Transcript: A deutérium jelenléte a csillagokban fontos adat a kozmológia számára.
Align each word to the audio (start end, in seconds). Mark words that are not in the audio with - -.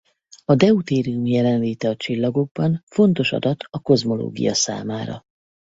A 0.45 0.55
deutérium 0.55 1.25
jelenléte 1.25 1.89
a 1.89 1.95
csillagokban 1.95 2.83
fontos 2.85 3.31
adat 3.31 3.63
a 3.69 3.79
kozmológia 3.79 4.53
számára. 4.53 5.25